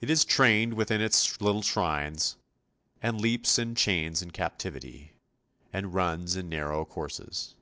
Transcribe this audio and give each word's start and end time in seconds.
It 0.00 0.10
is 0.10 0.24
trained 0.24 0.74
within 0.74 1.00
its 1.00 1.40
little 1.40 1.62
shrines, 1.62 2.36
and 3.00 3.20
leaps 3.20 3.60
in 3.60 3.76
chains 3.76 4.20
and 4.20 4.32
captivity, 4.32 5.12
and 5.72 5.94
runs 5.94 6.34
in 6.34 6.48
narrow 6.48 6.84
courses. 6.84 7.54